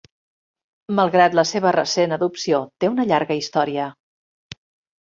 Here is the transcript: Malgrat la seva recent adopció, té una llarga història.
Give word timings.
Malgrat 0.99 1.37
la 1.41 1.45
seva 1.49 1.75
recent 1.77 2.17
adopció, 2.17 2.65
té 2.79 2.93
una 2.95 3.07
llarga 3.13 3.39
història. 3.45 3.89